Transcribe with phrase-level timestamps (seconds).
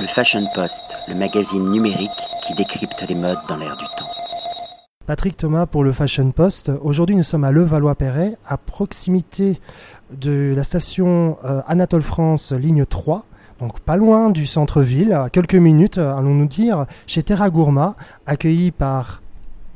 [0.00, 2.10] Le Fashion Post, le magazine numérique
[2.46, 4.08] qui décrypte les modes dans l'air du temps.
[5.06, 6.70] Patrick Thomas pour le Fashion Post.
[6.82, 9.60] Aujourd'hui, nous sommes à Levallois-Perret, à proximité
[10.12, 13.24] de la station euh, Anatole France, ligne 3.
[13.58, 18.70] Donc pas loin du centre-ville, à quelques minutes, euh, allons-nous dire, chez Terra Gourma, accueilli
[18.70, 19.20] par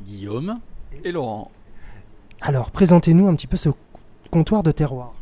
[0.05, 0.59] Guillaume
[1.03, 1.51] et Laurent.
[2.39, 3.69] Alors, présentez-nous un petit peu ce
[4.31, 5.13] comptoir de terroir.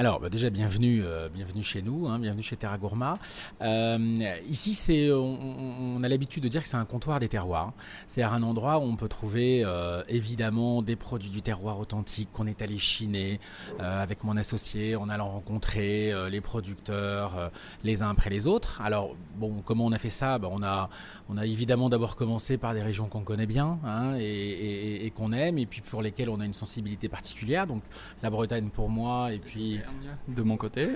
[0.00, 3.18] Alors, bah, déjà, bienvenue, euh, bienvenue chez nous, hein, bienvenue chez Terra Gourma.
[3.62, 7.72] Euh, ici, c'est, on, a l'habitude de dire que c'est un comptoir des terroirs.
[8.06, 12.46] C'est un endroit où on peut trouver euh, évidemment des produits du terroir authentique qu'on
[12.46, 13.40] est allé chiner
[13.80, 17.50] avec mon associé en allant rencontrer les producteurs
[17.82, 18.80] les uns après les autres.
[18.80, 20.38] Alors, bon, comment on a fait ça?
[20.38, 20.90] Bah, on, a,
[21.28, 25.32] on a évidemment d'abord commencé par des régions qu'on connaît bien hein, et, et qu'on
[25.32, 27.66] aime, et puis pour lesquelles on a une sensibilité particulière.
[27.66, 27.82] Donc,
[28.22, 29.80] la Bretagne pour moi, et puis
[30.28, 30.88] de mon côté.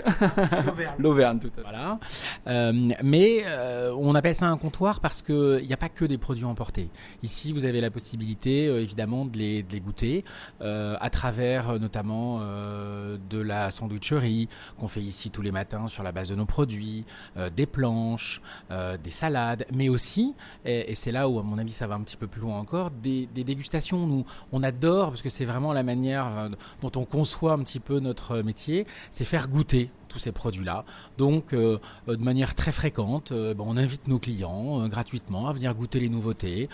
[0.99, 1.63] L'Auvergne, tout à fait.
[1.63, 1.99] Voilà.
[2.47, 6.19] Euh, mais euh, on appelle ça un comptoir parce qu'il n'y a pas que des
[6.19, 6.91] produits emportés.
[7.23, 10.25] Ici, vous avez la possibilité, euh, évidemment, de les, de les goûter
[10.61, 16.29] à travers notamment de la sandwicherie qu'on fait ici tous les matins sur la base
[16.29, 17.05] de nos produits,
[17.55, 18.41] des planches,
[18.71, 20.35] des salades, mais aussi,
[20.65, 22.91] et, c'est là où, à mon avis, ça va un petit peu plus loin encore,
[22.91, 24.07] des, des dégustations.
[24.07, 27.99] Nous, on adore parce que c'est vraiment la manière dont on conçoit un petit peu
[27.99, 30.85] notre métier c'est faire goûter tous ces produits-là.
[31.19, 35.75] Donc, euh, de manière très fréquente, euh, on invite nos clients euh, gratuitement à venir
[35.75, 36.69] goûter les nouveautés,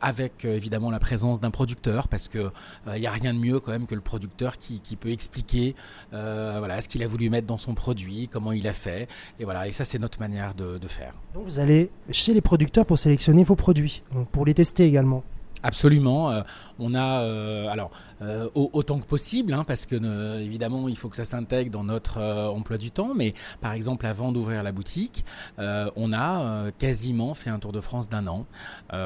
[0.00, 2.50] avec évidemment la présence d'un producteur, parce que
[2.94, 5.74] il n'y a rien de mieux quand même que le producteur qui, peut expliquer
[6.10, 9.08] voilà ce qu'il a voulu mettre dans son produit, comment il a fait,
[9.38, 9.66] et voilà.
[9.68, 11.14] Et ça, c'est notre manière de, faire.
[11.34, 14.02] Donc, vous allez chez les producteurs pour sélectionner vos produits,
[14.32, 15.24] pour les tester également.
[15.62, 16.30] Absolument.
[16.30, 16.42] Euh,
[16.78, 17.90] on a euh, alors
[18.22, 19.96] euh, autant que possible, hein, parce que
[20.40, 23.14] évidemment il faut que ça s'intègre dans notre emploi du temps.
[23.14, 25.24] Mais par exemple, avant d'ouvrir la boutique,
[25.58, 28.46] on a quasiment fait un tour de France d'un an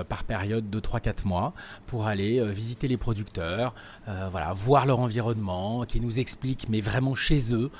[0.08, 1.54] par période de 3-4 mois
[1.86, 3.74] pour aller visiter les producteurs,
[4.30, 7.70] voilà, voir leur environnement, qui nous expliquent, mais vraiment chez eux,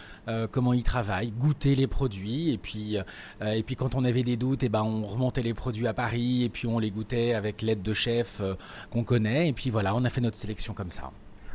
[0.51, 2.51] comment ils travaillent, goûter les produits.
[2.51, 2.97] Et puis
[3.45, 5.95] et puis quand on avait des doutes, et eh ben on remontait les produits à
[5.95, 8.43] Paris et puis on les goûtait avec l'aide de chefs
[8.91, 9.49] qu'on connaît.
[9.49, 11.11] Et puis voilà, on a fait notre sélection comme ça.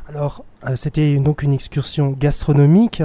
[0.08, 3.02] Alors, euh, c'était donc une excursion gastronomique.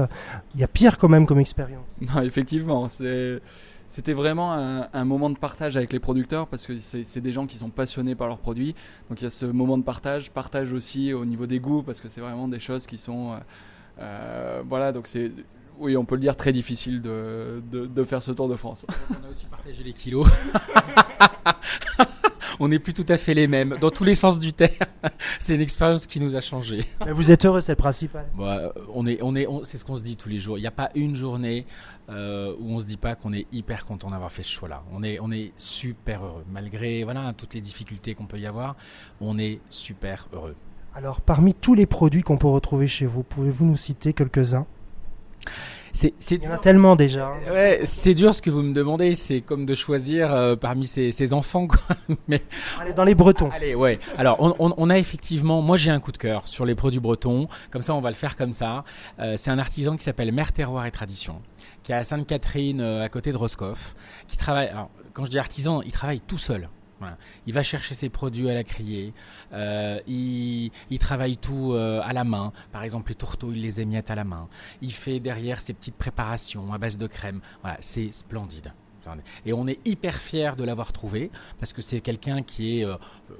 [0.56, 2.00] Il y a pire quand même comme expérience.
[2.02, 7.31] Non, effectivement, c'était vraiment un, moment de partage avec les producteurs parce que c'est des
[7.31, 8.74] gens qui sont passionnés par leurs produits.
[9.09, 12.00] Donc il y a ce moment de partage, partage aussi au niveau des goûts parce
[12.00, 13.34] que c'est vraiment des choses qui sont...
[13.34, 13.38] Euh,
[14.00, 15.31] euh, voilà, donc c'est
[15.80, 18.85] oui, on peut le dire, très difficile de, de, faire ce Tour de France.
[19.09, 20.28] on a aussi partagé les kilos.
[22.59, 24.74] on n'est plus tout à fait les mêmes, dans tous les sens du terme.
[25.40, 26.86] c'est une expérience qui nous a changé.
[27.08, 28.25] Vous êtes heureux, c'est principal.
[28.38, 30.58] Bah, on est, on est, c'est ce qu'on se dit tous les jours.
[30.58, 31.66] Il n'y a pas une journée
[32.09, 34.84] euh, où on se dit pas qu'on est hyper content d'avoir fait ce choix-là.
[34.91, 38.75] On est, on est super heureux, malgré voilà toutes les difficultés qu'on peut y avoir.
[39.22, 40.56] On est super heureux.
[40.96, 44.68] Alors, parmi tous les produits qu'on peut retrouver chez vous, pouvez-vous nous citer quelques-uns?
[45.93, 47.33] C'est, Il y en a tellement déjà.
[47.49, 49.13] Ouais, c'est dur ce que vous me demandez.
[49.13, 51.67] C'est comme de choisir euh, parmi ses, enfants.
[51.67, 51.95] Quoi.
[52.27, 52.41] Mais
[52.81, 53.49] allez dans les Bretons.
[53.53, 53.99] Allez, ouais.
[54.17, 55.61] Alors on, on, a effectivement.
[55.61, 57.47] Moi, j'ai un coup de cœur sur les produits bretons.
[57.71, 58.83] Comme ça, on va le faire comme ça.
[59.19, 61.41] Euh, c'est un artisan qui s'appelle Mère Terroir et Tradition,
[61.83, 63.95] qui est à Sainte-Catherine, euh, à côté de Roscoff,
[64.27, 64.69] qui travaille.
[64.69, 66.69] Alors, quand je dis artisan, il travaille tout seul.
[67.47, 69.14] Il va chercher ses produits à la criée.
[69.53, 72.53] Euh, il, travaille tout euh, à la main.
[72.72, 74.47] Par exemple, les tourteaux, il les émiette à la main.
[74.81, 77.41] Il fait derrière ses petites préparations à base de crème.
[77.62, 78.72] Voilà, c'est splendide.
[79.46, 82.96] Et on est hyper fiers de l'avoir trouvé parce que c'est quelqu'un qui est, euh,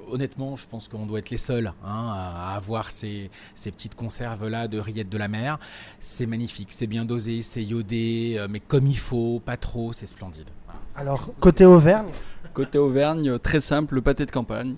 [0.10, 4.68] honnêtement, je pense qu'on doit être les seuls hein, à avoir ces, ces petites conserves-là
[4.68, 5.60] de rillettes de la mer.
[6.02, 10.50] C'est magnifique, c'est bien dosé, c'est iodé, mais comme il faut, pas trop, c'est splendide.
[10.96, 12.12] Alors, côté Auvergne
[12.54, 14.76] Côté Auvergne, très simple, le pâté de campagne.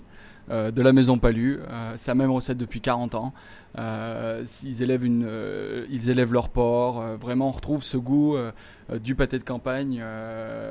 [0.48, 1.58] Euh, de la maison Palu.
[1.68, 3.32] Euh, c'est la même recette depuis 40 ans.
[3.78, 5.28] Euh, ils, élèvent une,
[5.90, 7.02] ils élèvent leur porc.
[7.20, 8.36] vraiment, on retrouve ce goût
[9.02, 10.02] du pâté de campagne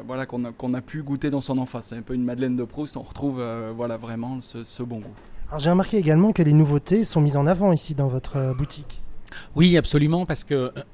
[0.08, 1.88] voilà, qu'on a, qu'on a pu goûter dans son enfance.
[1.88, 2.98] C'est un peu une Madeleine de Proust.
[2.98, 3.44] On retrouve
[3.76, 5.14] voilà, vraiment ce, ce bon goût.
[5.50, 9.02] Alors j'ai remarqué également que les nouveautés sont mises en avant ici dans votre boutique.
[9.56, 10.72] Oui, absolument, parce que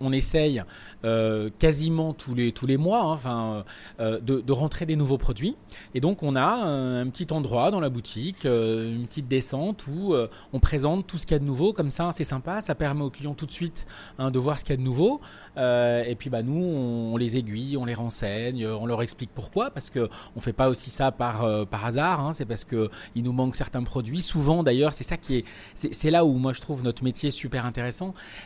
[0.00, 0.62] on, essaye
[1.04, 3.64] euh, quasiment tous les tous les mois, hein, enfin,
[4.00, 5.56] euh, de, rentrer des nouveaux produits.
[5.94, 10.14] Et donc, on a un, petit endroit dans la boutique, euh, une petite descente où
[10.52, 11.72] on présente tout ce qu'il y a de nouveau.
[11.72, 13.86] Comme ça, c'est sympa, ça permet aux clients tout de suite
[14.18, 15.20] hein, de voir ce qu'il y a de nouveau.
[15.56, 19.90] et puis, bah, nous, on, les aiguille, on les renseigne, on leur explique pourquoi, parce
[19.90, 22.20] que on fait pas aussi ça par par hasard.
[22.20, 24.22] Hein, c'est parce que il nous manque certains produits.
[24.22, 25.44] Souvent, d'ailleurs, c'est ça qui est,
[25.74, 27.81] c'est là où moi je trouve notre métier super intéressant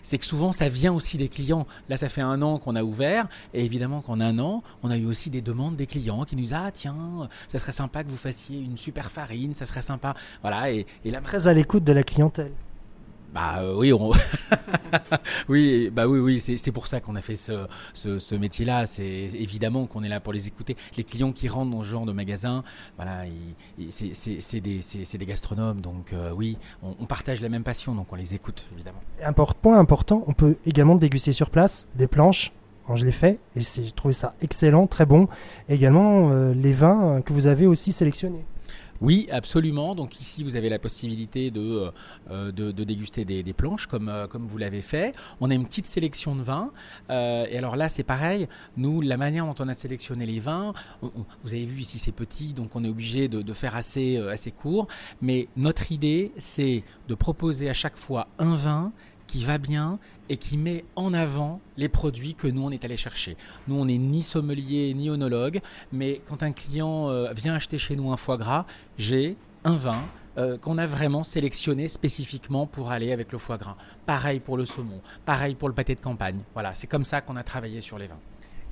[0.03, 1.67] c'est que souvent ça vient aussi des clients.
[1.89, 4.97] Là, ça fait un an qu'on a ouvert, et évidemment qu'en un an, on a
[4.97, 8.09] eu aussi des demandes des clients qui nous disent ah tiens, ça serait sympa que
[8.09, 10.15] vous fassiez une super farine, ça serait sympa.
[10.43, 12.53] Voilà, et, et là Très à l'écoute de la clientèle.
[13.37, 14.13] Bah euh, oui, on...
[15.51, 18.87] oui, bah oui, oui, c'est pour ça qu'on a fait ce, métier-là.
[18.87, 20.75] C'est évidemment qu'on est là pour les écouter.
[20.97, 22.65] Les clients qui rentrent dans ce genre de magasin,
[22.97, 23.25] voilà,
[23.91, 28.69] c'est- des, gastronomes, donc euh, oui, on, partage la même passion, donc on les écoute
[28.73, 29.01] évidemment.
[29.61, 32.53] Point important, on peut également déguster sur place des planches.
[32.95, 35.29] Je l'ai fait et j'ai trouvé ça excellent, très bon.
[35.69, 38.47] Également euh, les vins que vous avez aussi sélectionnés.
[39.01, 39.95] Oui, absolument.
[39.95, 41.91] Donc ici, vous avez la possibilité de,
[42.31, 45.15] euh, de, de déguster des, des planches comme, euh, comme vous l'avez fait.
[45.41, 46.71] On a une petite sélection de vins.
[47.11, 48.47] Euh, et alors là, c'est pareil.
[48.77, 50.73] Nous, la manière dont on a sélectionné les vins,
[51.03, 54.31] vous avez vu ici, c'est petit, donc on est obligé de, de faire assez, euh,
[54.33, 54.89] assez court.
[55.21, 58.93] Mais notre idée, c'est de proposer à chaque fois un vin
[59.27, 62.97] qui va bien et qui met en avant les produits que nous on est allé
[62.97, 63.37] chercher.
[63.69, 65.61] Nous on n'est ni sommelier ni onologue,
[65.93, 68.67] mais quand un client euh, vient acheter chez nous un foie gras,
[68.99, 70.01] j'ai un vin
[70.39, 73.77] euh, qu'on a vraiment sélectionné spécifiquement pour aller avec le foie gras.
[74.05, 76.39] Pareil pour le saumon, pareil pour le pâté de campagne.
[76.55, 78.19] Voilà, c'est comme ça qu'on a travaillé sur les vins.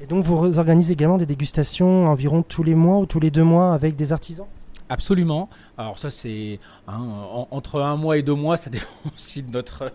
[0.00, 3.45] Et donc vous organisez également des dégustations environ tous les mois ou tous les deux
[3.45, 4.47] mois avec des artisans?
[4.91, 5.49] Absolument.
[5.79, 9.51] Alors ça c'est hein, en- entre un mois et deux mois, ça dépend aussi de
[9.51, 9.93] notre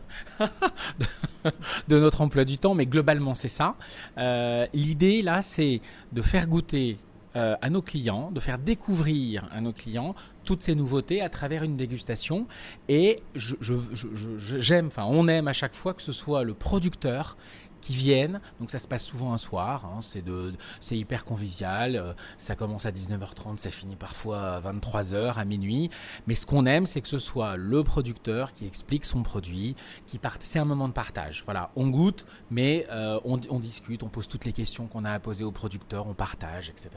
[1.88, 3.76] de, notre emploi du temps, mais globalement c'est ça.
[4.18, 5.82] Euh, L'idée là, c'est
[6.12, 6.98] de faire goûter
[7.36, 11.62] euh, à nos clients, de faire découvrir à nos clients toutes ces nouveautés à travers
[11.64, 12.48] une dégustation.
[12.88, 17.38] Et j'aime, enfin on aime à chaque fois que ce soit le producteur
[17.82, 18.42] qui vienne.
[18.60, 19.86] Donc ça se passe souvent un soir.
[19.86, 21.96] hein, c'est de, c'est hyper convivial.
[21.96, 25.90] euh, ça commence à 19h30, ça finit parfois à 23h, à minuit.
[26.28, 29.76] Mais ce qu'on aime, c'est que ce soit le producteur qui explique son produit,
[30.08, 30.38] qui part...
[30.40, 31.44] c'est un moment de partage.
[31.46, 35.12] Voilà, on goûte, mais euh, on, on discute, on pose toutes les questions qu'on a
[35.12, 36.90] à poser au producteur, on partage, etc.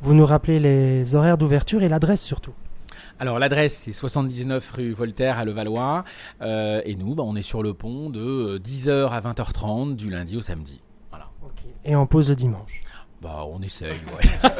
[0.00, 2.54] Vous nous rappelez les horaires d'ouverture et l'adresse surtout.
[3.18, 6.04] Alors l'adresse c'est 79 rue Voltaire à Levallois
[6.40, 10.10] euh, et nous bah, on est sur le pont de euh, 10h à 20h30 du
[10.10, 10.80] lundi au samedi.
[11.10, 11.30] Voilà.
[11.84, 12.82] Et on pose le dimanche.
[13.20, 14.00] Bah on essaye.
[14.16, 14.50] Ouais.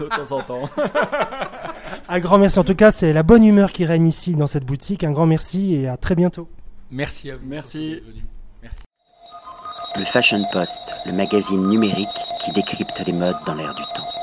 [0.00, 0.70] de temps en temps.
[2.08, 4.64] Un grand merci en tout cas, c'est la bonne humeur qui règne ici dans cette
[4.64, 5.04] boutique.
[5.04, 6.48] Un grand merci et à très bientôt.
[6.90, 7.46] Merci à vous.
[7.46, 8.02] Merci.
[8.62, 8.80] Merci.
[9.96, 12.08] Le Fashion Post, le magazine numérique
[12.44, 14.17] qui décrypte les modes dans l'air du temps.